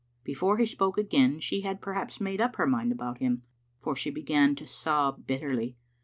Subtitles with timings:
[0.23, 3.43] Before he spoke again she had perhaps made up her mind about him,
[3.79, 5.77] for she began to sob bitterly.